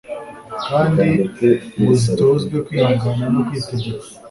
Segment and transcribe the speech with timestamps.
[0.67, 1.07] kandi
[1.79, 4.05] ngo zitozwe kwihangana no kwitegeka.